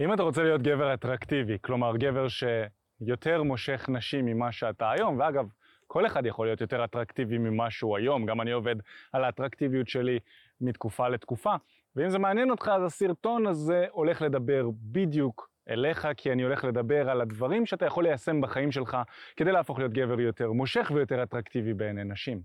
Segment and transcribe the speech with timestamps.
[0.00, 5.48] אם אתה רוצה להיות גבר אטרקטיבי, כלומר גבר שיותר מושך נשים ממה שאתה היום, ואגב,
[5.86, 8.76] כל אחד יכול להיות יותר אטרקטיבי ממה שהוא היום, גם אני עובד
[9.12, 10.18] על האטרקטיביות שלי
[10.60, 11.54] מתקופה לתקופה,
[11.96, 17.10] ואם זה מעניין אותך, אז הסרטון הזה הולך לדבר בדיוק אליך, כי אני הולך לדבר
[17.10, 18.96] על הדברים שאתה יכול ליישם בחיים שלך
[19.36, 22.40] כדי להפוך להיות גבר יותר מושך ויותר אטרקטיבי בעיני נשים.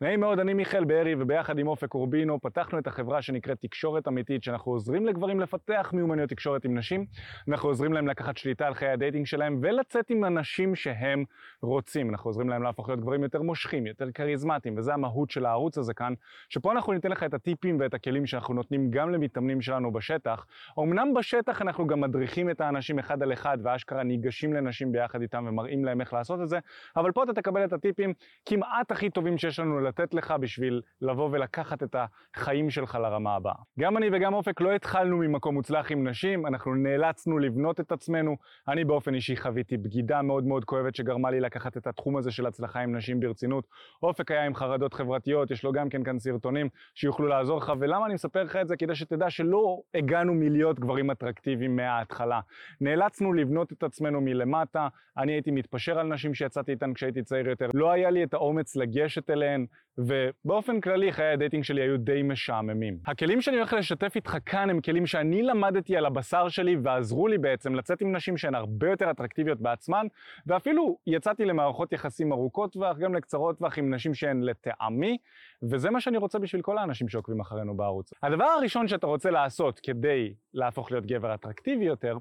[0.00, 4.42] נעים מאוד, אני מיכאל בארי, וביחד עם אופק אורבינו פתחנו את החברה שנקראת תקשורת אמיתית,
[4.42, 7.06] שאנחנו עוזרים לגברים לפתח מיומנויות תקשורת עם נשים,
[7.48, 11.24] אנחנו עוזרים להם לקחת שליטה על חיי ה dating שלהם ולצאת עם הנשים שהם
[11.62, 12.10] רוצים.
[12.10, 15.94] אנחנו עוזרים להם להפוך להיות גברים יותר מושכים, יותר כריזמטיים, וזה המהות של הערוץ הזה
[15.94, 16.14] כאן,
[16.48, 20.46] שפה אנחנו ניתן לך את הטיפים ואת הכלים שאנחנו נותנים גם למתאמנים שלנו בשטח.
[20.78, 25.44] אמנם בשטח אנחנו גם מדריכים את האנשים אחד על אחד, ואשכרה ניגשים לנשים ביחד איתם
[25.48, 26.58] ומראים להם איך לעשות את זה,
[26.96, 28.12] אבל פה אתה תקבל את הטיפים
[28.46, 31.96] כמעט הכי טובים שיש לנו לתת לך בשביל לבוא ולקחת את
[32.34, 33.54] החיים שלך לרמה הבאה.
[33.80, 38.36] גם אני וגם אופק לא התחלנו ממקום מוצלח עם נשים, אנחנו נאלצנו לבנות את עצמנו.
[38.68, 42.46] אני באופן אישי חוויתי בגידה מאוד מאוד כואבת שגרמה לי לקחת את התחום הזה של
[42.46, 43.66] הצלחה עם נשים ברצינות.
[44.02, 48.06] אופק היה עם חרדות חברתיות, יש לו גם כן כאן סרטונים שיוכלו לעזור לך, ולמה
[48.06, 48.76] אני מספר לך את זה?
[48.76, 52.40] כדי שתדע שלא הגענו מלהיות גברים אטרקטיביים מההתחלה.
[52.80, 57.68] נאלצנו לבנות את עצמנו מלמטה, אני הייתי מתפשר על נשים שיצאתי איתן כשהייתי צעיר יותר,
[57.74, 59.66] לא היה לי את האומץ לגשת אליהן,
[59.98, 62.98] ובאופן כללי חיי ה dating שלי היו די משעממים.
[63.06, 67.38] הכלים שאני הולך לשתף איתך כאן הם כלים שאני למדתי על הבשר שלי ועזרו לי
[67.38, 70.06] בעצם לצאת עם נשים שהן הרבה יותר אטרקטיביות בעצמן,
[70.46, 75.18] ואפילו יצאתי למערכות יחסים ארוכות טווח, גם לקצרות טווח עם נשים שהן לטעמי,
[75.62, 78.10] וזה מה שאני רוצה בשביל כל האנשים שעוקבים אחרינו בערוץ.
[78.22, 82.16] הדבר הראשון שאתה רוצה לעשות כדי להפוך להיות גבר אטרקטיבי יותר,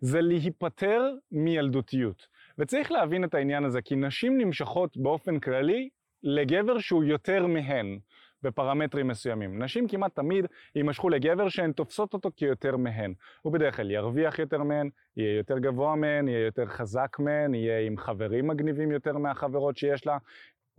[0.00, 2.26] זה להיפטר מילדותיות.
[2.58, 5.88] וצריך להבין את העניין הזה, כי נשים נמשכות באופן כללי
[6.22, 7.98] לגבר שהוא יותר מהן
[8.42, 9.62] בפרמטרים מסוימים.
[9.62, 13.14] נשים כמעט תמיד יימשכו לגבר שהן תופסות אותו כיותר מהן.
[13.42, 17.86] הוא בדרך כלל ירוויח יותר מהן, יהיה יותר גבוה מהן, יהיה יותר חזק מהן, יהיה
[17.86, 20.18] עם חברים מגניבים יותר מהחברות שיש לה,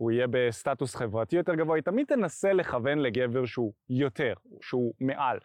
[0.02, 5.38] הוא יהיה בסטטוס חברתי יותר גבוה, היא תמיד תנסה לכוון לגבר שהוא יותר, שהוא מעל.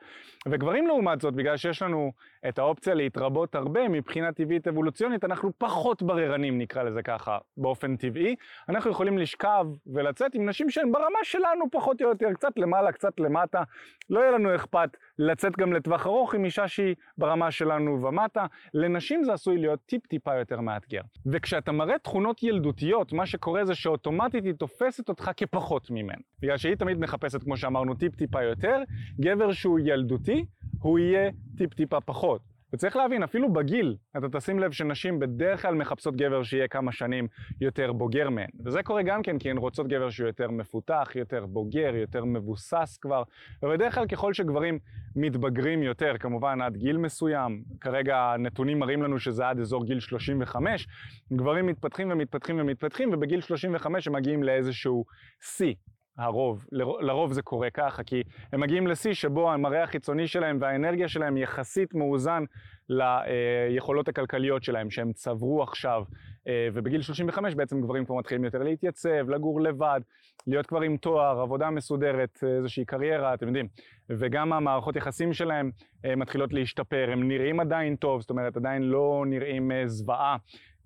[0.47, 2.11] וגברים לעומת זאת, בגלל שיש לנו
[2.49, 8.35] את האופציה להתרבות הרבה מבחינה טבעית אבולוציונית, אנחנו פחות בררנים נקרא לזה ככה, באופן טבעי.
[8.69, 13.19] אנחנו יכולים לשכב ולצאת עם נשים שהן ברמה שלנו פחות או יותר, קצת למעלה, קצת
[13.19, 13.63] למטה.
[14.09, 18.45] לא יהיה לנו אכפת לצאת גם לטווח ארוך עם אישה שהיא ברמה שלנו ומטה.
[18.73, 21.01] לנשים זה עשוי להיות טיפ טיפה יותר מאתגר.
[21.25, 26.21] וכשאתה מראה תכונות ילדותיות, מה שקורה זה שאוטומטית היא תופסת אותך כפחות ממנו.
[26.41, 28.81] בגלל שהיא תמיד מחפשת, כמו שאמרנו, טיפ טיפה יותר,
[29.19, 30.45] גבר שהוא ילדותי,
[30.79, 32.56] הוא יהיה טיפ טיפה פחות.
[32.73, 37.27] וצריך להבין, אפילו בגיל, אתה תשים לב שנשים בדרך כלל מחפשות גבר שיהיה כמה שנים
[37.61, 38.49] יותר בוגר מהן.
[38.65, 42.97] וזה קורה גם כן כי הן רוצות גבר שהוא יותר מפותח, יותר בוגר, יותר מבוסס
[43.01, 43.23] כבר.
[43.63, 44.79] ובדרך כלל ככל שגברים
[45.15, 50.87] מתבגרים יותר, כמובן עד גיל מסוים, כרגע הנתונים מראים לנו שזה עד אזור גיל 35,
[51.33, 55.05] גברים מתפתחים ומתפתחים ומתפתחים, ובגיל 35 הם מגיעים לאיזשהו
[55.41, 55.73] שיא.
[56.17, 58.23] הרוב, לרוב זה קורה ככה, כי
[58.53, 62.43] הם מגיעים לשיא שבו המראה החיצוני שלהם והאנרגיה שלהם יחסית מאוזן
[62.89, 66.03] ליכולות הכלכליות שלהם, שהם צברו עכשיו,
[66.47, 70.01] אה, ובגיל 35 בעצם גברים כבר מתחילים יותר להתייצב, לגור לבד,
[70.47, 73.67] להיות כבר עם תואר, עבודה מסודרת, איזושהי קריירה, אתם יודעים,
[74.09, 75.71] וגם המערכות יחסים שלהם
[76.05, 80.37] אה, מתחילות להשתפר, הם נראים עדיין טוב, זאת אומרת עדיין לא נראים אה, זוועה.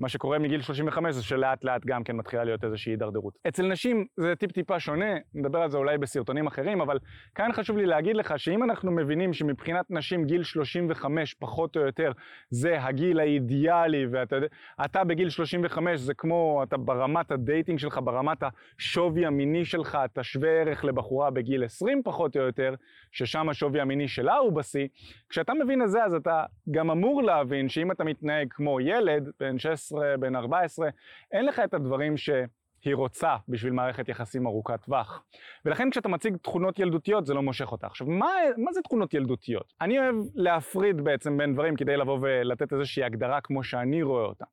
[0.02, 3.38] מה שקורה מגיל 35 זה שלאט לאט גם כן מתחילה להיות איזושהי הידרדרות.
[3.48, 7.00] אצל נשים זה טיפ טיפה שונה, נדבר על זה אולי בסרטונים אחרים, אבל
[7.36, 12.12] כאן חשוב לי להגיד לך שאם אנחנו מבינים שמבחינת נשים גיל 35 פחות או יותר
[12.50, 19.26] זה הגיל האידיאלי, ואתה בגיל 35 זה כמו, אתה ברמת ה dating שלך, ברמת השווי
[19.26, 22.76] המיני שלך, אתה שווה ערך לבחורה בגיל 20 פחות או יותר,
[23.12, 24.88] ששם השווי המיני שלה הוא בשיא,
[25.30, 29.60] כשאתה מבין את זה אז אתה גם אמור להבין שאם אתה מתנהג כמו ילד, בן
[29.60, 30.90] 16 13, בן 14,
[31.32, 35.24] אין לך את הדברים שהיא רוצה בשביל מערכת יחסים ארוכת טווח.
[35.66, 37.88] ולכן כשאתה מציג תכונות ילדותיות זה לא מושך אותה.
[37.88, 39.74] עכשיו, מה, מה זה תכונות ילדותיות?
[39.82, 44.46] אני אוהב להפריד בעצם בין דברים כדי לבוא ולתת איזושהי הגדרה כמו שאני רואה אותה.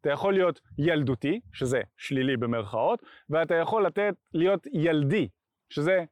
[0.00, 5.28] אתה יכול להיות ילדותי, שזה שלילי במרכאות, ואתה יכול לתת, להיות ילדי,
[5.70, 6.04] שזה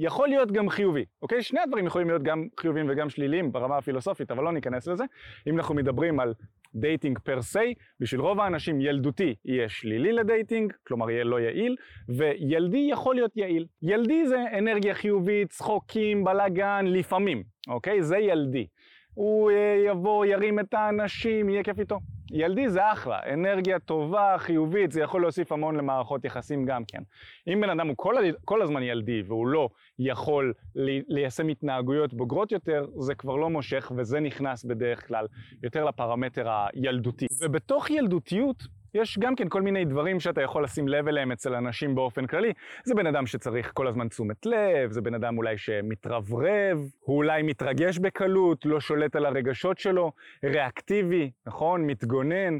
[0.00, 1.42] יכול להיות גם חיובי, אוקיי?
[1.42, 5.04] שני הדברים יכולים להיות גם חיוביים וגם שליליים ברמה הפילוסופית, אבל לא ניכנס לזה.
[5.46, 6.34] אם אנחנו מדברים על
[6.74, 11.76] dating per se, בשביל רוב האנשים ילדותי יהיה שלילי ל dating, כלומר יהיה לא יעיל,
[12.08, 13.66] וילדי יכול להיות יעיל.
[13.82, 18.02] ילדי זה אנרגיה חיובית, צחוקים, בלאגן, לפעמים, אוקיי?
[18.02, 18.66] זה ילדי.
[19.20, 22.00] הוא אה, יבוא, ירים את האנשים, יהיה כיף איתו.
[22.30, 27.02] ילדי זה אחלה, אנרגיה טובה, חיובית, זה יכול להוסיף המון למערכות יחסים גם כן.
[27.46, 28.14] אם בן אדם הוא כל,
[28.44, 29.68] כל הזמן ילדי והוא לא
[29.98, 30.52] יכול
[31.08, 35.26] ליישם התנהגויות בוגרות יותר, זה כבר לא מושך וזה נכנס בדרך כלל
[35.62, 37.26] יותר לפרמטר הילדותי.
[37.40, 38.62] ובתוך ילדותיות
[38.94, 42.52] יש גם כן כל מיני דברים שאתה יכול לשים לב אליהם אצל אנשים באופן כללי.
[42.84, 47.42] זה בן אדם שצריך כל הזמן תשומת לב, זה בן אדם אולי שמתרברב, הוא אולי
[47.42, 50.12] מתרגש בקלות, לא שולט על הרגשות שלו,
[50.44, 51.86] ריאקטיבי, נכון?
[51.86, 52.58] מתגונן.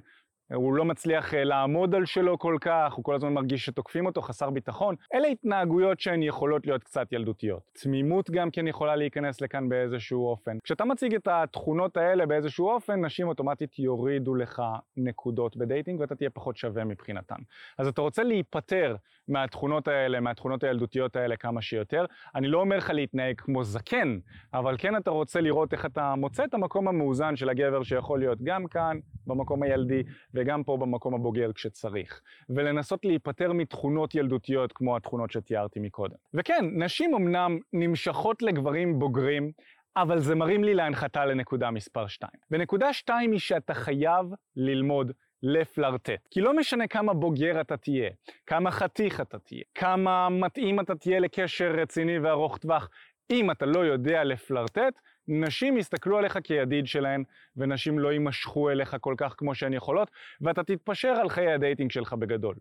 [0.55, 4.23] הוא לא מצליח אה, לעמוד על שלו כל כך, הוא כל הזמן מרגיש שתוקפים אותו,
[4.23, 4.95] חסר ביטחון.
[5.15, 7.63] אלה התנהגויות שהן יכולות להיות קצת ילדותיות.
[7.83, 10.59] תמימות גם כן יכולה להיכנס לכאן באיזשהו אופן.
[10.65, 14.63] כשאתה מציג את התכונות האלה באיזשהו אופן, נשים אוטומטית יורידו לך
[14.97, 17.39] נקודות בדייטינג ואתה תהיה פחות שווה מבחינתן.
[17.79, 18.97] אז אתה רוצה להיפטר
[19.29, 22.05] מהתכונות האלה, מהתכונות הילדותיות האלה כמה שיותר.
[22.35, 24.19] אני לא אומר לך להתנהג כמו זקן,
[24.55, 28.39] אבל כן אתה רוצה לראות איך אתה מוצא את המקום המאוזן של הגבר שיכול להיות
[28.43, 30.03] גם כאן, במקום הילדי,
[30.41, 32.21] וגם פה במקום הבוגר כשצריך.
[32.49, 36.15] ולנסות להיפטר מתכונות ילדותיות כמו התכונות שתיארתי מקודם.
[36.35, 39.53] וכן, נשים אמנם נמשכות לגברים בוגרים,
[39.97, 42.31] אבל זה מרים לי להנחתה לנקודה מספר 2.
[42.51, 44.27] ונקודה 2 היא שאתה חייב
[44.57, 46.29] ללמוד לפלרטט.
[46.31, 48.11] כי לא משנה כמה בוגר אתה תהיה,
[48.47, 52.89] כמה חתיך אתה תהיה, כמה מתאים אתה תהיה לקשר רציני וארוך טווח,
[53.31, 54.95] אם אתה לא יודע לפלרטט,
[55.31, 57.25] נשים יסתכלו עליך כידיד שלהן,
[57.57, 60.11] ונשים לא יימשכו אליך כל כך כמו שהן יכולות,
[60.41, 62.55] ואתה תתפשר על חיי ה dating שלך בגדול.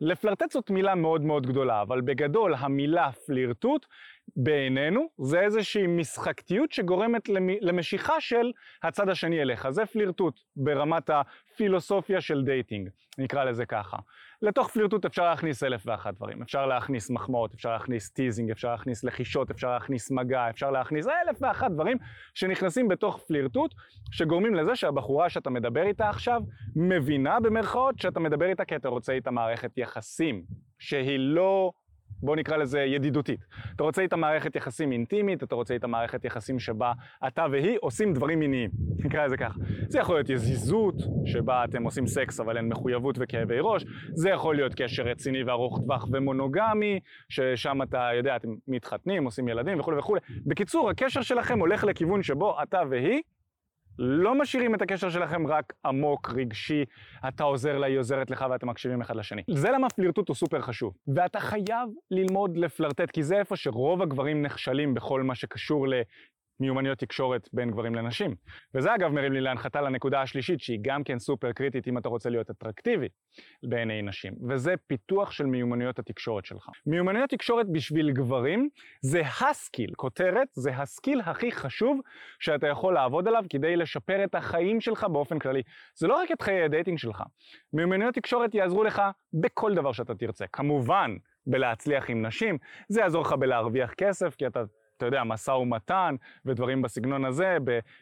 [0.00, 3.86] לפלרטט זאת מילה מאוד מאוד גדולה, אבל בגדול המילה פלירטוט
[4.36, 7.28] בעינינו זה איזושהי משחקתיות שגורמת
[7.60, 8.52] למשיכה של
[8.82, 9.70] הצד השני אליך.
[9.70, 12.88] זה פלירטוט ברמת הפילוסופיה של dating,
[13.18, 13.96] נקרא לזה ככה.
[14.44, 16.42] לתוך פלירטוט אפשר להכניס אלף ואחת דברים.
[16.42, 21.38] אפשר להכניס מחמאות, אפשר להכניס teasing, אפשר להכניס לחישות, אפשר להכניס מגע, אפשר להכניס אלף
[21.40, 21.96] ואחת דברים
[22.34, 23.74] שנכנסים בתוך פלירטוט,
[24.10, 26.42] שגורמים לזה שהבחורה שאתה מדבר איתה עכשיו
[26.76, 30.42] מבינה במרכאות שאתה מדבר איתה כי אתה רוצה איתה מערכת יחסים,
[30.78, 31.72] שהיא לא
[32.24, 33.40] בוא נקרא לזה ידידותית.
[33.76, 36.92] אתה רוצה איתה מערכת יחסים אינטימית, אתה רוצה איתה מערכת יחסים שבה
[37.26, 38.70] אתה והיא עושים דברים מיניים,
[39.04, 39.58] נקרא לזה ככה.
[39.88, 40.94] זה יכול להיות יזיזות,
[41.26, 45.80] שבה אתם עושים סקס אבל אין מחויבות וכאבי ראש, זה יכול להיות קשר רציני וארוך
[45.80, 50.20] טווח ומונוגמי, ששם אתה יודע, אתם מתחתנים, עושים ילדים וכולי וכולי.
[50.46, 53.22] בקיצור, הקשר שלכם הולך לכיוון שבו אתה והיא
[53.98, 56.84] לא משאירים את הקשר שלכם רק עמוק, רגשי,
[57.28, 59.42] אתה עוזר לה, היא עוזרת לך ואתם מקשיבים אחד לשני.
[59.50, 60.94] זה למה פלירטוט הוא סופר חשוב.
[61.14, 65.86] ואתה חייב ללמוד לפלרטט, כי זה איפה שרוב הגברים נכשלים בכל מה שקשור
[66.60, 68.34] מיומנויות תקשורת בין גברים לנשים.
[68.74, 72.30] וזה אגב מרים לי להנחתה לנקודה השלישית, שהיא גם כן סופר קריטית אם אתה רוצה
[72.30, 73.08] להיות אטרקטיבי
[73.62, 76.68] בעיני נשים, וזה פיתוח של מיומנויות התקשורת שלך.
[76.86, 78.68] מיומנויות תקשורת בשביל גברים
[79.00, 82.00] זה ה skill, כותרת, זה ה skill הכי חשוב
[82.40, 85.62] שאתה יכול לעבוד עליו כדי לשפר את החיים שלך באופן כללי.
[85.96, 87.22] זה לא רק את חיי ה dating שלך.
[87.72, 89.02] מיומנויות תקשורת יעזרו לך
[89.32, 90.46] בכל דבר שאתה תרצה.
[90.52, 91.16] כמובן,
[91.46, 92.58] בלהצליח עם נשים,
[92.88, 94.62] זה יעזור לך בלהרוויח כסף, כי אתה
[94.96, 96.14] אתה יודע, משא ומתן
[96.44, 97.56] ודברים בסגנון הזה,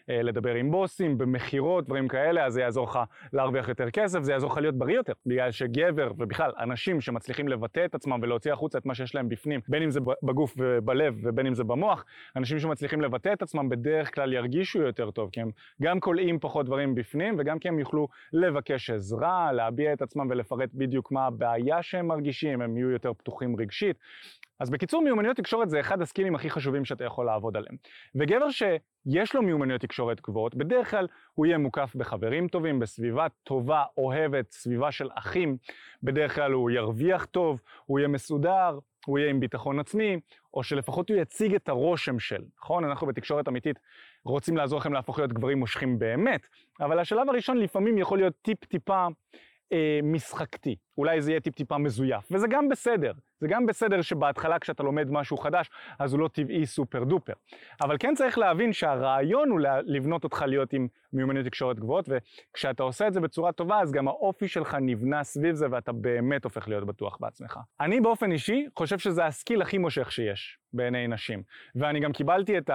[0.08, 2.98] בלדבר עם בוסים, במכירות, דברים כאלה, אז זה יעזור לך
[3.32, 5.12] להרוויח יותר כסף, זה יעזור לך להיות בריא יותר.
[5.26, 9.60] בגלל שגבר, ובכלל, אנשים שמצליחים לבטא את עצמם ולהוציא החוצה את מה שיש להם בפנים,
[9.68, 12.04] בין אם זה בגוף ובלב ובין אם זה במוח,
[12.36, 15.50] אנשים שמצליחים לבטא את עצמם בדרך כלל ירגישו יותר טוב, כי הם
[15.82, 20.70] גם כולאים פחות דברים בפנים, וגם כי הם יוכלו לבקש עזרה, להביע את עצמם ולפרט
[20.74, 23.96] בדיוק מה הבעיה שהם מרגישים, הם יהיו יותר פתוחים רגשית.
[24.62, 27.76] אז בקיצור, מיומנויות תקשורת זה אחד הסקילים הכי חשובים שאתה יכול לעבוד עליהם.
[28.14, 33.84] וגבר שיש לו מיומנויות תקשורת גבוהות, בדרך כלל הוא יהיה מוקף בחברים טובים, בסביבה טובה,
[33.96, 35.56] אוהבת, סביבה של אחים.
[36.02, 40.16] בדרך כלל הוא ירוויח טוב, הוא יהיה מסודר, הוא יהיה עם ביטחון עצמי,
[40.54, 42.84] או שלפחות הוא יציג את הרושם של, נכון?
[42.84, 43.78] אנחנו בתקשורת אמיתית
[44.24, 46.46] רוצים לעזור לכם להפוך להיות גברים מושכים באמת,
[46.80, 49.06] אבל השלב הראשון לפעמים יכול להיות טיפ-טיפה
[49.72, 50.76] אה, משחקתי.
[50.98, 53.12] אולי זה יהיה טיפ-טיפה מזויף, וזה גם בסדר.
[53.42, 57.32] זה גם בסדר שבהתחלה כשאתה לומד משהו חדש, אז הוא לא טבעי סופר דופר.
[57.80, 63.06] אבל כן צריך להבין שהרעיון הוא לבנות אותך להיות עם מיומנויות תקשורת גבוהות, וכשאתה עושה
[63.08, 66.86] את זה בצורה טובה, אז גם האופי שלך נבנה סביב זה, ואתה באמת הופך להיות
[66.86, 67.58] בטוח בעצמך.
[67.80, 71.42] אני באופן אישי חושב שזה הסקיל הכי מושך שיש בעיני נשים.
[71.74, 72.70] ואני גם קיבלתי את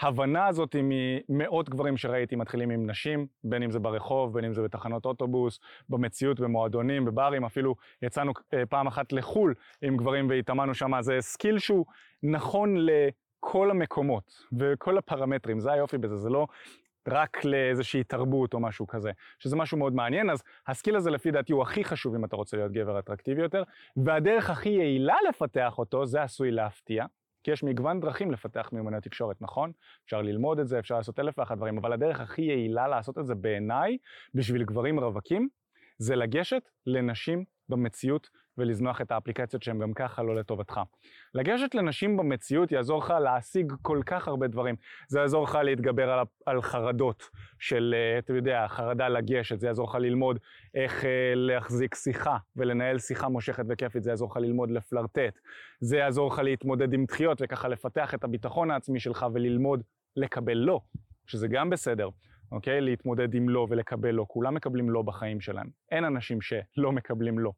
[0.00, 4.62] ההבנה הזאת ממאות גברים שראיתי מתחילים עם נשים, בין אם זה ברחוב, בין אם זה
[4.62, 10.92] בתחנות אוטובוס, במציאות, במועדונים, בברים, אפילו יצאנו אה, פעם אחת לחו"ל עם גברים והתאמנו שם,
[11.00, 11.86] זה skill שהוא
[12.22, 16.46] נכון לכל המקומות וכל הפרמטרים, זה היופי בזה, זה לא
[17.08, 21.30] רק לאיזושהי תרבות או משהו כזה, שזה משהו מאוד מעניין, אז ה skill הזה לפי
[21.30, 23.62] דעתי הוא הכי חשוב אם אתה רוצה להיות גבר אטרקטיבי יותר,
[23.96, 27.04] והדרך הכי יעילה לפתח אותו זה עשוי להפתיע.
[27.44, 29.72] כי יש מגוון דרכים לפתח מיומנויות תקשורת, נכון?
[30.04, 33.26] אפשר ללמוד את זה, אפשר לעשות אלף ואחת דברים, אבל הדרך הכי יעילה לעשות את
[33.26, 33.98] זה בעיניי,
[34.34, 35.48] בשביל גברים רווקים,
[35.98, 40.80] זה לגשת לנשים במציאות ולזנוח את האפליקציות שהן גם ככה לא לטובתך.
[41.34, 44.74] לגשת לנשים במציאות יעזור לך להשיג כל כך הרבה דברים.
[45.08, 49.88] זה יעזור לך להתגבר על, על חרדות של, אה, אתה יודע, חרדה לגשת, זה יעזור
[49.88, 50.38] לך ללמוד
[50.74, 55.38] איך אה, להחזיק שיחה ולנהל שיחה מושכת וכיפית, זה יעזור לך ללמוד לפלרטט,
[55.80, 59.82] זה יעזור לך להתמודד עם דחיות וככה לפתח את הביטחון העצמי שלך וללמוד
[60.16, 60.80] לקבל לא,
[61.26, 62.08] שזה גם בסדר.
[62.52, 62.80] אוקיי?
[62.80, 64.24] להתמודד עם לא ולקבל לא.
[64.28, 65.66] כולם מקבלים לא בחיים שלהם.
[65.90, 67.52] אין אנשים שלא מקבלים לא.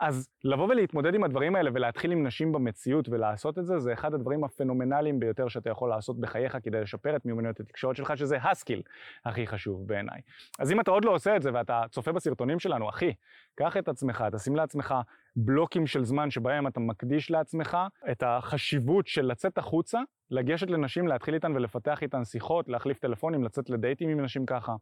[0.00, 4.14] אז לבוא ולהתמודד עם הדברים האלה ולהתחיל עם נשים במציאות ולעשות את זה, זה אחד
[4.14, 8.82] הדברים הפנומנליים ביותר שאתה יכול לעשות בחייך כדי לשפר את מיומנויות התקשורת שלך, שזה הסקיל
[9.24, 10.20] הכי חשוב בעיניי.
[10.58, 13.12] אז אם אתה עוד לא עושה את זה ואתה צופה בסרטונים שלנו, אחי,
[13.54, 14.94] קח את עצמך, תשים לעצמך
[15.36, 17.76] בלוקים של זמן שבהם אתה מקדיש לעצמך
[18.10, 23.70] את החשיבות של לצאת החוצה, לגשת לנשים, להתחיל איתן ולפתח איתן שיחות, להחליף טלפונים, לצאת
[23.70, 24.74] לדייטים עם נשים ככה.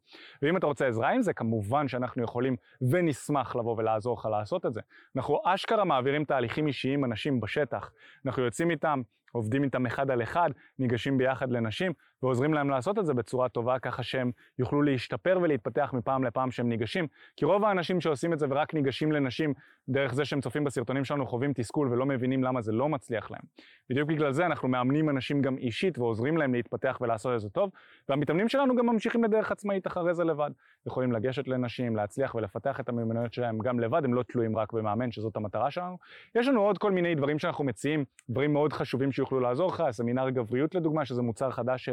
[0.43, 2.57] ואם אתה רוצה עזרה עם זה, כמובן שאנחנו יכולים
[2.91, 4.81] ונשמח לבוא ולעזור לך לעשות את זה.
[5.17, 7.91] אנחנו אשכרה מעבירים תהליכים אישיים אנשים בשטח.
[8.27, 11.93] אנחנו יוצאים איתם, עובדים איתם אחד על אחד, ניגשים ביחד לנשים,
[12.23, 16.69] ועוזרים להם לעשות את זה בצורה טובה, ככה שהם יוכלו להשתפר ולהתפתח מפעם לפעם שהם
[16.69, 17.07] ניגשים.
[17.37, 19.55] כי רוב האנשים שעושים את זה ורק ניגשים לנשים
[19.89, 23.43] דרך זה שהם צופים בסרטונים שלנו חווים תסכול ולא מבינים למה זה לא מצליח להם.
[23.91, 27.71] בדיוק בגלל זה אנחנו מאמנים אנשים גם אישית ועוזרים להם להתפתח ולעשות את זה טוב,
[28.09, 30.51] והמתאמנים שלנו גם ממשיכים בדרך עצמאית אחרי זה לבד.
[30.87, 35.11] יכולים לגשת לנשים, להצליח ולפתח את המיומנויות שלהם גם לבד, הם לא תלויים רק במאמן,
[35.11, 35.97] שזאת המטרה שלנו.
[36.35, 40.31] יש לנו עוד כל מיני דברים שאנחנו מציעים, דברים מאוד חשובים שיוכלו לעזור לך, סמינר
[40.31, 41.89] גבריות לדוגמה, שזה מוצר חדש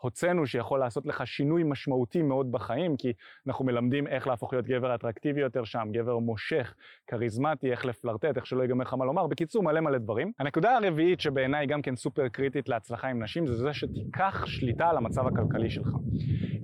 [0.00, 3.12] שהוצאנו, שיכול לעשות לך שינוי משמעותי מאוד בחיים, כי
[3.46, 6.74] אנחנו מלמדים איך להפוך להיות גבר אטרקטיבי יותר שם, גבר מושך,
[7.06, 10.32] כריזמטי, איך לפלרטט, איך שלא ייגמר לך מה לומר, בקיצור מלא מלא דברים.
[10.38, 14.96] הנקודה הרביעית שבעיניי גם כן סופר קריטית להצלחה עם נשים, זה זה שתיקח שליטה על
[14.96, 15.88] המצב הכלכלי שלך.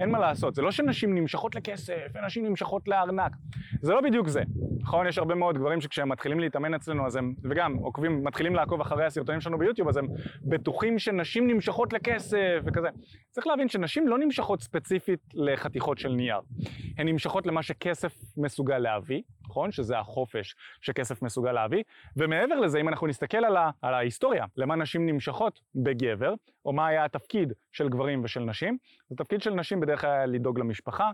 [0.00, 3.32] אין מה לעשות, זה לא שנשים נמשכות לכסף, ונשים נמשכות לארנק,
[3.80, 4.42] זה לא בדיוק זה.
[4.80, 5.06] נכון?
[5.06, 9.04] יש הרבה מאוד גברים שכשהם מתחילים להתאמן אצלנו, אז הם, וגם עוקבים, מתחילים לעקוב אחרי
[9.04, 10.06] הסרטונים שלנו ביוטיוב, אז הם
[10.42, 12.88] בטוחים שנשים נמשכות לכסף וכזה.
[13.30, 16.40] צריך להבין שנשים לא נמשכות ספציפית לחתיכות של נייר.
[16.98, 19.72] הן נמשכות למה שכסף מסוגל להביא, נכון?
[19.72, 21.82] שזה החופש שכסף מסוגל להביא.
[22.16, 26.34] ומעבר לזה, אם אנחנו נסתכל על, ה, על ההיסטוריה, למה נשים נמשכות בגבר,
[26.64, 30.58] או מה היה התפקיד של גברים ושל נשים, זה תפקיד של נשים בדרך כלל לדאוג
[30.58, 31.10] למשפחה,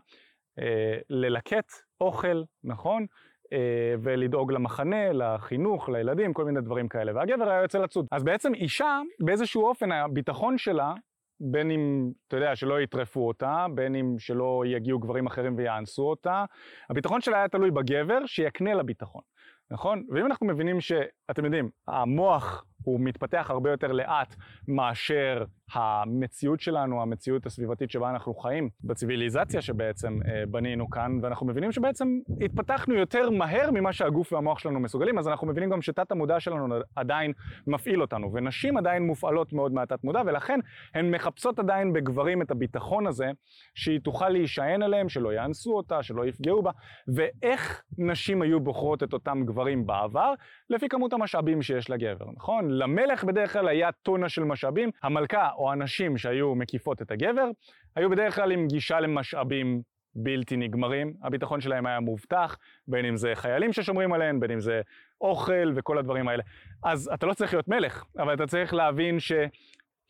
[0.58, 3.06] אה, ללקט אוכל, נכון?
[3.52, 7.12] אה, ולדאוג למחנה, לחינוך, לילדים, כל מיני דברים כאלה.
[7.14, 8.06] והגבר היה יוצא לצוד.
[8.12, 10.94] אז בעצם אישה, באיזשהו אופן, הביטחון שלה,
[11.40, 16.44] בין אם, אתה יודע, שלא יטרפו אותה, בין אם שלא יגיעו גברים אחרים ויאנסו אותה,
[16.90, 19.22] הביטחון שלה היה תלוי בגבר שיקנה לה ביטחון,
[19.70, 20.06] נכון?
[20.10, 24.36] ואם אנחנו מבינים שאתם יודעים, המוח הוא מתפתח הרבה יותר לאט
[24.68, 31.72] מאשר המציאות שלנו, המציאות הסביבתית שבה אנחנו חיים, בציוויליזציה שבעצם אה, בנינו כאן, ואנחנו מבינים
[31.72, 36.40] שבעצם התפתחנו יותר מהר ממה שהגוף והמוח שלנו מסוגלים, אז אנחנו מבינים גם שתת המודע
[36.40, 37.32] שלנו עדיין
[37.66, 40.60] מפעיל אותנו, ונשים עדיין מופעלות מאוד מהתת מודע, ולכן
[40.94, 43.30] הן מחפשות עדיין בגברים את הביטחון הזה,
[43.74, 46.70] שהיא תוכל להישען עליהם, שלא יאנסו אותה, שלא יפגעו בה,
[47.14, 50.34] ואיך נשים היו בוחרות את אותם גברים בעבר?
[50.70, 52.70] לפי כמות המשאבים שיש לגבר, נכון?
[52.70, 57.50] למלך בדרך כלל היה טונה של משאבים, המלכה או הנשים שהיו מקיפות את הגבר,
[57.96, 59.82] היו בדרך כלל עם גישה למשאבים
[60.14, 62.56] בלתי נגמרים, הביטחון שלהם היה מובטח,
[62.88, 64.80] בין אם זה חיילים ששומרים עליהם, בין אם זה
[65.20, 66.42] אוכל וכל הדברים האלה.
[66.84, 69.32] אז אתה לא צריך להיות מלך, אבל אתה צריך להבין ש...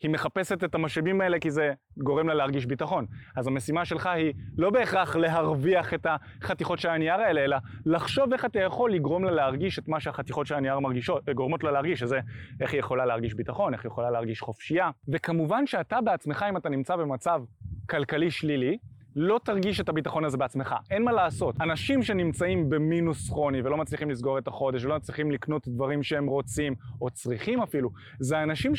[0.01, 3.05] היא מחפשת את המשאבים האלה כי זה גורם לה להרגיש ביטחון.
[3.35, 8.45] אז המשימה שלך היא לא בהכרח להרוויח את החתיכות של הנייר האלה, אלא לחשוב איך
[8.45, 12.19] אתה יכול לגרום לה להרגיש את מה שהחתיכות של הנייר מרגישות, גורמות לה להרגיש, שזה
[12.61, 14.89] איך היא יכולה להרגיש ביטחון, איך היא יכולה להרגיש חופשייה.
[15.07, 17.43] וכמובן שאתה בעצמך, אם אתה נמצא במצב
[17.89, 18.77] כלכלי שלילי,
[19.15, 21.61] לא תרגיש את הביטחון הזה בעצמך, אין מה לעשות.
[21.61, 26.75] אנשים שנמצאים במינוס כרוני ולא מצליחים לסגור את החודש ולא מצליחים לקנות דברים שהם רוצים,
[27.01, 27.89] או צריכים אפילו,
[28.19, 28.75] זה אנשים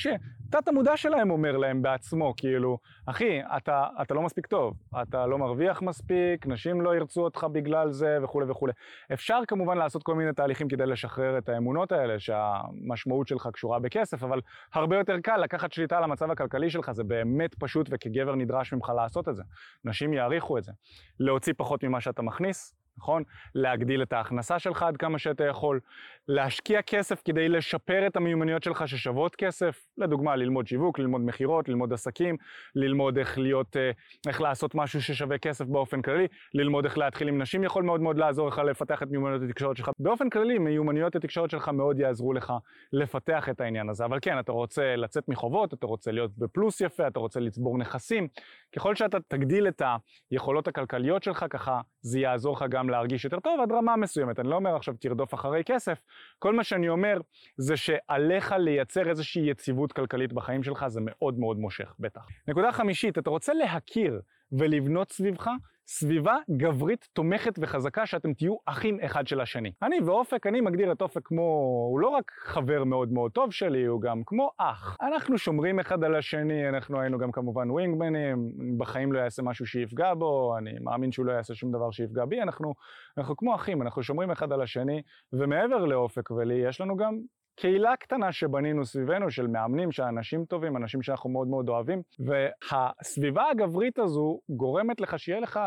[0.52, 5.38] שתת המודע שלהם אומר להם בעצמו, כאילו, אחי, אתה, אתה לא מספיק טוב, אתה לא
[5.38, 8.72] מרוויח מספיק, נשים לא ירצו אותך בגלל זה וכולי וכולי.
[9.12, 14.22] אפשר כמובן לעשות כל מיני תהליכים כדי לשחרר את האמונות האלה, שהמשמעות שלך קשורה בכסף,
[14.22, 14.40] אבל
[14.74, 18.92] הרבה יותר קל לקחת שליטה על המצב הכלכלי שלך, זה באמת פשוט וכגבר נדרש ממך
[18.96, 19.42] לעשות את זה.
[19.84, 20.72] נשים יעריכו את זה.
[21.20, 23.22] להוציא פחות ממה שאתה מכניס, נכון?
[23.54, 25.80] להגדיל את ההכנסה שלך עד כמה שאתה יכול,
[26.28, 31.92] להשקיע כסף כדי לשפר את המיומנויות שלך ששוות כסף, לדוגמה ללמוד שיווק, ללמוד מכירות, ללמוד
[31.92, 32.36] עסקים,
[32.74, 33.90] ללמוד איך להיות, אה,
[34.26, 38.18] איך לעשות משהו ששווה כסף באופן כללי, ללמוד איך להתחיל עם נשים יכול מאוד מאוד
[38.18, 39.90] לעזור לך לפתח את מיומנויות התקשורת שלך.
[39.98, 42.52] באופן כללי, מיומנויות התקשורת שלך מאוד יעזרו לך
[42.92, 44.04] לפתח את העניין הזה.
[44.04, 48.28] אבל כן, אתה רוצה לצאת מחובות, אתה רוצה להיות בפלוס יפה, אתה רוצה לצבור נכסים.
[48.76, 49.82] ככל שאתה תגדיל את
[50.30, 54.40] היכולות הכלכליות שלך, ככה זה יעזור לך גם להרגיש יותר טוב עד רמה מסוימת.
[54.40, 55.98] אני לא אומר עכשיו תרדוף אחרי כסף,
[56.38, 57.20] כל מה שאני אומר
[57.56, 62.26] זה שעליך לייצר איזושהי יציבות כלכלית בחיים שלך, זה מאוד מאוד מושך, בטח.
[62.48, 64.20] נקודה חמישית, אתה רוצה להכיר
[64.52, 65.48] ולבנות סביבך
[65.86, 69.72] סביבה גברית תומכת וחזקה שאתם תהיו אחים אחד של השני.
[69.82, 71.42] אני ואופק, אני מגדיר את אופק כמו,
[71.90, 74.96] הוא לא רק חבר מאוד מאוד טוב שלי, הוא גם כמו אח.
[75.00, 80.14] אנחנו שומרים אחד על השני, אנחנו היינו גם כמובן ווינגמנים, בחיים לא יעשה משהו שיפגע
[80.14, 82.74] בו, אני מאמין שהוא לא יעשה שום דבר שיפגע בי, אנחנו,
[83.18, 87.18] אנחנו כמו אחים, אנחנו שומרים אחד על השני, ומעבר לאופק ולי, יש לנו גם
[87.54, 93.50] קהילה קטנה שבנינו סביבנו של מאמנים, של אנשים טובים, אנשים שאנחנו מאוד מאוד אוהבים, והסביבה
[93.50, 95.60] הגברית הזו גורמת לך שיהיה לך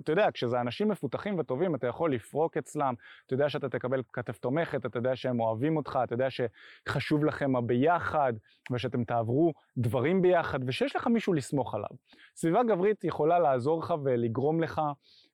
[0.00, 2.94] אתה יודע, כשזה אנשים מפותחים וטובים, אתה יכול לפרוק אצלם,
[3.26, 7.56] אתה יודע שאתה תקבל כתף תומכת, אתה יודע שהם אוהבים אותך, אתה יודע שחשוב לכם
[7.56, 8.32] הביחד,
[8.72, 11.88] ושאתם תעברו דברים ביחד, ושיש לך מישהו לסמוך עליו.
[12.36, 14.80] סביבה גברית יכולה לעזור לך ולגרום לך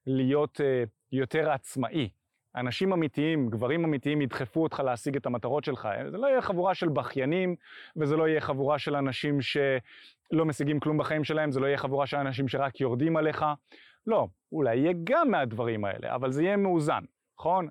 [0.07, 2.09] להיות uh, יותר עצמאי.
[2.57, 5.89] אנשים אמיתיים, גברים אמיתיים ידחפו אותך להשיג את המטרות שלך.
[6.11, 7.57] זה לא יהיה חבורה של בכיינים,
[7.97, 12.07] וזה לא יהיה חבורה של אנשים שלא משיגים כלום בחיים שלהם, זה לא יהיה חבורה
[12.07, 13.45] של אנשים שרק יורדים עליך.
[14.07, 17.05] לא, אולי יהיה גם מהדברים האלה, אבל זה יהיה מאוזן,
[17.39, 17.69] נכון?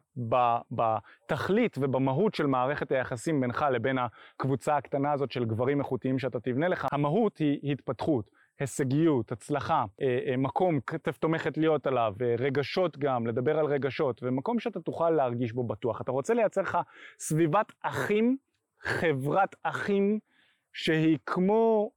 [0.72, 6.68] בתכלית ובמהות של מערכת היחסים בינך לבין הקבוצה הקטנה הזאת של גברים איכותיים שאתה תבנה
[6.68, 8.41] לך, המהות היא התפתחות.
[8.62, 14.24] הישגיות, הצלחה, אה, אה, מקום, כתף תומכת להיות עליו, אה, רגשות גם, לדבר על רגשות,
[14.24, 16.02] ומקום שאתה תוכל להרגיש בו בטוח.
[16.02, 16.78] אתה רוצה לייצר לך
[17.20, 18.38] סביבת אחים,
[18.82, 20.20] חברת אחים,
[20.74, 21.92] שהיא כמו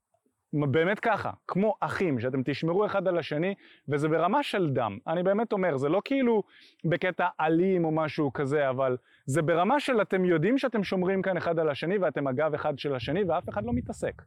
[0.52, 3.54] באמת ככה, כמו אחים, שאתם תשמרו אחד על השני,
[3.88, 4.99] וזה ברמה של דם.
[5.06, 6.42] אני באמת אומר, זה לא כאילו
[6.85, 11.58] בקטע אלים או משהו כזה, אבל זה ברמה של אתם יודעים שאתם שומרים כאן אחד
[11.58, 14.22] על השני, ואתם הגב אחד של השני, ואף אחד לא מתעסק.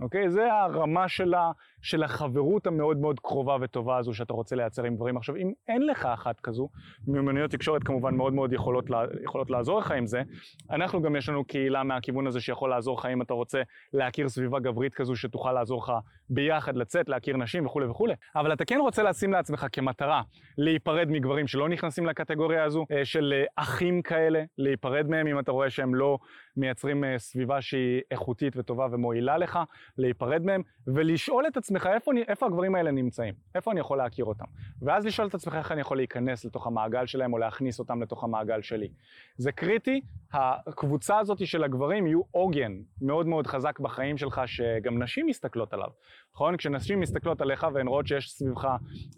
[0.00, 0.30] אוקיי?
[0.30, 1.50] זה הרמה של, ה,
[1.82, 5.16] של החברות המאוד מאוד קרובה וטובה הזו שאתה רוצה לייצר עם דברים.
[5.16, 6.68] עכשיו, אם אין לך אחת כזו,
[7.06, 8.84] מיומנויות תקשורת כמובן מאוד מאוד יכולות,
[9.24, 10.22] יכולות לעזור לך עם זה,
[10.70, 14.60] אנחנו גם יש לנו קהילה מהכיוון הזה שיכול לעזור לך אם אתה רוצה להכיר סביבה
[14.60, 15.92] גברית כזו שתוכל לעזור לך
[16.30, 18.14] ביחד לצאת, להכיר נשים וכולי וכולי.
[18.36, 20.22] אבל אתה כן רוצה לשים לעצמך כמטרה
[20.58, 25.52] להיפרד מגברים שלא נכנסים לקטגוריה הזו, אה, של אה, אחים כאלה, להיפרד מהם אם אתה
[25.52, 26.18] רואה שהם לא
[26.56, 29.58] מייצרים אה, סביבה שהיא איכותית וטובה ומועילה לך,
[29.98, 34.44] להיפרד מהם, ולשאול את עצמך איפה, איפה הגברים האלה נמצאים, איפה אני יכול להכיר אותם.
[34.82, 38.24] ואז לשאול את עצמך איך אני יכול להיכנס לתוך המעגל שלהם או להכניס אותם לתוך
[38.24, 38.88] המעגל שלי.
[39.36, 40.00] זה קריטי,
[40.32, 45.88] הקבוצה הזאת של הגברים יהיו עוגן מאוד מאוד חזק בחיים שלך, שגם נשים מסתכלות עליו.
[46.34, 46.56] נכון?
[46.56, 48.68] כשנשים מסתכלות עליך והן רואות שיש סביבך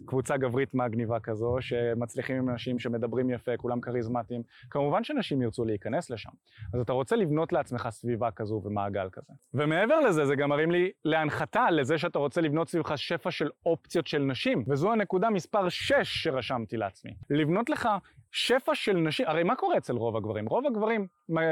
[0.05, 6.09] קבוצה גברית מגניבה כזו, שמצליחים עם אנשים שמדברים יפה, כולם כריזמטיים, כמובן שנשים ירצו להיכנס
[6.09, 6.29] לשם.
[6.73, 9.33] אז אתה רוצה לבנות לעצמך סביבה כזו ומעגל כזה.
[9.53, 14.07] ומעבר לזה, זה גם מרים לי להנחתה לזה שאתה רוצה לבנות סביבך שפע של אופציות
[14.07, 17.11] של נשים, וזו הנקודה מספר 6 שרשמתי לעצמי.
[17.29, 17.89] לבנות לך
[18.35, 20.45] שפע של נשים, הרי מה קורה אצל רוב הגברים?
[20.45, 21.07] רוב הגברים,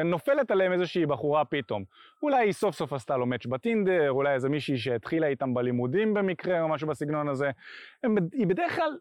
[0.05, 1.83] נופלת עליהם איזושהי בחורה פתאום.
[2.23, 6.61] אולי היא סוף סוף עשתה לו מאץ' בטינדר, אולי איזה מישהי שהתחילה איתם בלימודים במקרה
[6.61, 7.51] או משהו בסגנון הזה.
[8.33, 8.97] היא בדרך כלל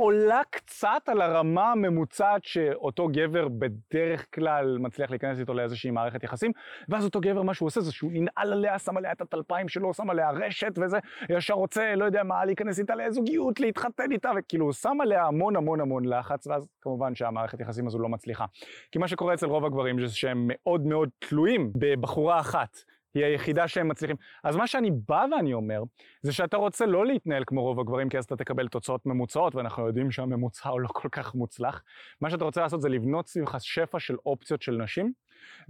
[0.00, 6.52] עולה קצת על הרמה הממוצעת שאותו גבר בדרך כלל מצליח להיכנס איתו לאיזושהי מערכת יחסים,
[6.88, 9.94] ואז אותו גבר, מה שהוא עושה זה שהוא ננעל עליה, שם עליה את הטלפיים שלו,
[9.94, 14.64] שם עליה רשת וזה, ישר רוצה, לא יודע מה, להיכנס איתה לזוגיות, להתחתן איתה, וכאילו
[14.64, 18.44] הוא שם עליה המון המון המון לחץ, ואז כמובן שהמערכת יחסים הזו לא מצליחה.
[18.92, 22.76] כי מה שקורה אצל רוב הגברים זה שהם מאוד מאוד תלויים בבחורה אחת.
[23.18, 24.16] היא היחידה שהם מצליחים.
[24.44, 25.82] אז מה שאני בא ואני אומר,
[26.22, 29.86] זה שאתה רוצה לא להתנהל כמו רוב הגברים, כי אז אתה תקבל תוצאות ממוצעות, ואנחנו
[29.86, 31.82] יודעים שהממוצע הוא לא כל כך מוצלח.
[32.20, 35.12] מה שאתה רוצה לעשות זה לבנות סביבך שפע של אופציות של נשים,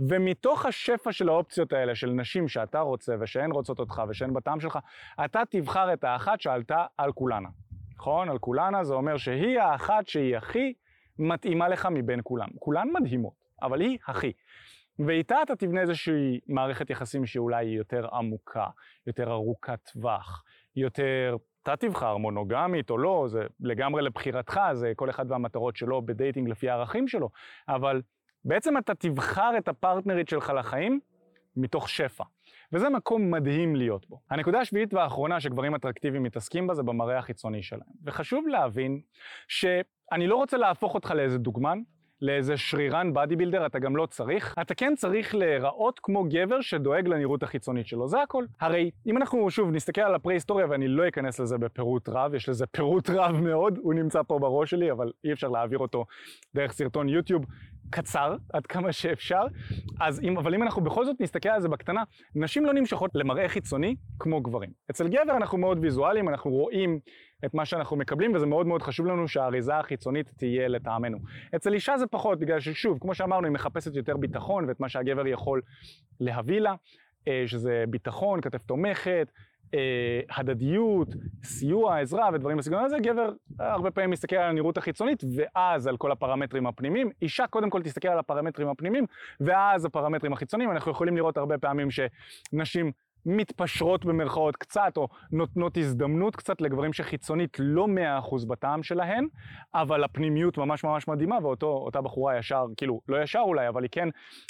[0.09, 4.79] ומתוך השפע של האופציות האלה, של נשים שאתה רוצה ושהן רוצות אותך ושהן בטעם שלך,
[5.25, 7.49] אתה תבחר את האחת שעלתה על כולנה.
[7.97, 8.29] נכון?
[8.29, 10.73] על כולנה זה אומר שהיא האחת שהיא הכי
[11.19, 12.49] מתאימה לך מבין כולם.
[12.59, 13.33] כולן מדהימות,
[13.63, 14.33] אבל היא הכי.
[14.99, 18.67] ואיתה אתה תבנה איזושהי מערכת יחסים שאולי היא יותר עמוקה,
[19.07, 20.45] יותר ארוכת טווח,
[20.77, 26.49] יותר, אתה תבחר מונוגמית או לא, זה לגמרי לבחירתך, זה כל אחד והמטרות שלו בדייטינג
[26.49, 27.31] לפי הערכים שלו,
[27.69, 28.03] אבל
[28.45, 31.01] בעצם אתה תבחר את הפרטנרית שלך לחיים
[31.57, 32.25] מתוך שפע.
[32.73, 34.21] וזה מקום מדהים להיות בו.
[34.31, 37.91] הנקודה השביעית והאחרונה שגברים אטרקטיביים מתעסקים בה זה במראה החיצוני שלהם.
[38.05, 39.01] וחשוב להבין
[39.49, 41.79] שאני לא רוצה להפוך אותך לאיזה דוגמן,
[42.23, 44.55] לאיזה שרירן בדי בילדר, אתה גם לא צריך.
[44.61, 48.45] אתה כן צריך להיראות כמו גבר שדואג לנראות החיצונית שלו, זה הכל.
[48.61, 52.67] הרי אם אנחנו שוב נסתכל על הפרה-היסטוריה, ואני לא אכנס לזה בפירוט רב, יש לזה
[52.67, 56.05] פירוט רב מאוד, הוא נמצא פה בראש שלי, אבל אי אפשר להעביר אותו
[56.55, 57.45] דרך סרטון יוטיוב.
[57.91, 59.47] קצר, עד כמה שאפשר,
[60.01, 62.03] אז אם, אבל אם אנחנו בכל זאת נסתכל על זה בקטנה,
[62.35, 64.71] נשים לא נמשכות למראה חיצוני כמו גברים.
[64.91, 67.01] אצל גבר אנחנו מאוד ויזואליים, אנחנו רואים
[67.45, 71.19] את מה שאנחנו מקבלים, וזה מאוד מאוד חשוב לנו שהאריזה החיצונית תהיה לטעמנו.
[71.57, 75.27] אצל אישה זה פחות, בגלל ששוב, כמו שאמרנו, היא מחפשת יותר ביטחון ואת מה שהגבר
[75.27, 75.61] יכול
[76.21, 76.75] להביא לה,
[77.29, 79.29] אה, שזה ביטחון, כתף תומכת,
[79.75, 81.09] אה, הדדיות,
[81.45, 86.13] סיוע, עזרה ודברים בסגנון הזה, גבר הרבה פעמים מסתכל על הנראות החיצונית ואז על כל
[86.13, 87.11] הפרמטרים הפנימיים.
[87.23, 89.05] אישה קודם כל תסתכל על הפרמטרים הפנימיים
[89.41, 90.71] ואז הפרמטרים החיצוניים.
[90.71, 92.93] אנחנו יכולים לראות הרבה פעמים שנשים
[93.27, 99.27] מתפשרות במרכאות קצת, או נותנות הזדמנות קצת לגברים שחיצונית לא מאה אחוז בטעם שלהן,
[99.75, 104.09] אבל הפנימיות ממש ממש מדהימה, ואותה בחורה ישר, כאילו, לא ישר אולי, אבל היא כן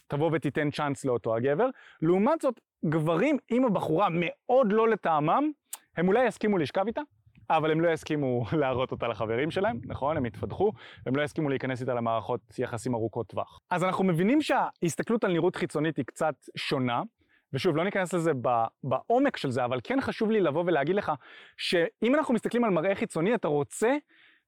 [0.09, 1.69] תבוא ותיתן צ'אנס לאותו הגבר.
[2.03, 5.51] לעומת זאת, גברים, אם הבחורה מאוד לא לטעמם,
[5.97, 7.01] הם אולי יסכימו לשכב איתה,
[7.51, 10.17] אבל הם לא יסכימו להראות אותה לחברים שלהם, נכון?
[10.17, 10.73] הם יתפתחו,
[11.07, 13.59] הם לא יסכימו להיכנס איתה למערכות יחסים ארוכות טווח.
[13.71, 17.03] אז אנחנו מבינים שההסתכלות על נראות חיצונית היא קצת שונה,
[17.53, 18.33] ושוב, לא ניכנס לזה
[18.85, 21.12] בעומק של זה, אבל כן חשוב לי לבוא ולהגיד לך
[21.57, 23.97] שאם אנחנו מסתכלים על מראה חיצוני, אתה רוצה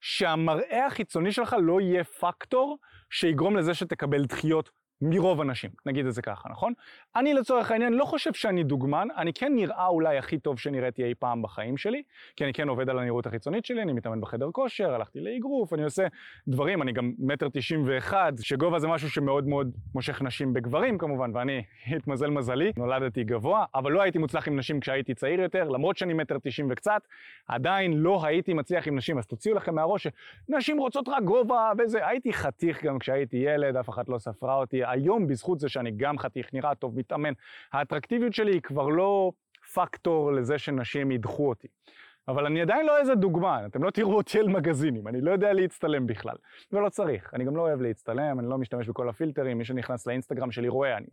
[0.00, 2.78] שהמראה החיצוני שלך לא יהיה פקטור
[3.10, 4.70] שיגרום לזה שתקבל דחיות
[5.02, 6.72] מרוב אנשים, נגיד את זה ככה, נכון?
[7.16, 11.14] אני לצורך העניין לא חושב שאני דוגמן, אני כן נראה אולי הכי טוב שנראיתי אי
[11.14, 12.02] פעם בחיים שלי,
[12.36, 15.84] כי אני כן עובד על הנראות החיצונית שלי, אני מתאמן בחדר כושר, הלכתי לאגרוף, אני
[15.84, 16.06] עושה
[16.48, 21.36] דברים, אני גם מטר תשעים ואחד, שגובה זה משהו שמאוד מאוד מושך נשים בגברים כמובן,
[21.36, 25.96] ואני, התמזל מזלי, נולדתי גבוה, אבל לא הייתי מוצלח עם נשים כשהייתי צעיר יותר, למרות
[25.96, 27.02] שאני מטר תשעים וקצת,
[27.48, 30.06] עדיין לא הייתי מצליח עם נשים, אז תוציאו לכם מהראש
[30.48, 34.84] שנשים רוצות רק גובה וזה, הייתי חתיך גם כשהייתי ילד, אף אחת לא ספרה אותי,
[34.90, 37.32] היום בזכות זה שאני גם חתיך, נראה טוב, מתאמן,
[37.72, 39.32] האטרקטיביות שלי היא כבר לא
[39.74, 41.68] פקטור לזה שנשים ידחו אותי.
[42.28, 45.52] אבל אני עדיין לא איזה דוגמן, אתם לא תראו אותי על מגזינים, אני לא יודע
[45.52, 46.36] להצטלם בכלל.
[46.72, 50.50] ולא צריך, אני גם לא אוהב להצטלם, אני לא משתמש בכל הפילטרים, מי שנכנס לאינסטגרם
[50.50, 51.06] שלי רואה, אני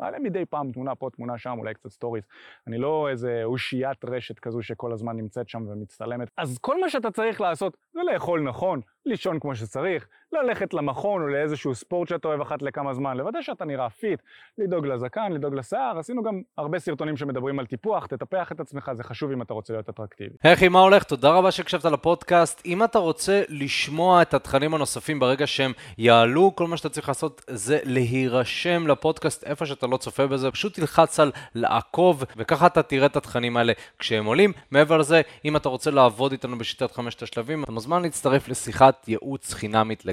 [0.00, 2.24] מעלה מדי פעם תמונה פה, תמונה שם, אולי קצת stories.
[2.66, 6.28] אני לא איזה אושיית רשת כזו שכל הזמן נמצאת שם ומצטלמת.
[6.36, 11.26] אז כל מה שאתה צריך לעשות זה לאכול נכון, לישון כמו שצריך, ללכת למכון או
[11.26, 14.20] לאיזשהו ספורט שאתה אוהב אחת לכמה זמן, לוודא שאתה נראה fit,
[14.58, 19.02] לדאוג לזקן, לדאוג לשיער, עשינו גם הרבה סרטונים שמדברים על טיפוח, תטפח את עצמך, זה
[19.04, 20.34] חשוב אם אתה רוצה להיות אטרקטיבי.
[20.42, 21.04] היי מה הולך?
[21.04, 22.62] תודה רבה שהקשבת לפודקאסט.
[22.66, 27.44] אם אתה רוצה לשמוע את התכנים הנוספים ברגע שהם יעלו, כל מה שאתה צריך לעשות
[27.50, 33.06] זה להירשם לפודקאסט איפה שאתה לא צופה בזה, פשוט תלחץ על לעקוב, וככה אתה תראה
[33.06, 34.52] את התכנים האלה כשהם עולים.
[34.70, 39.54] מעבר לזה, אם אתה רוצה לעבוד איתנו בשיטת חמשת השלבים, אתה מוזמן להצטרף לשיחת ייעוץ
[39.54, 40.06] חינמית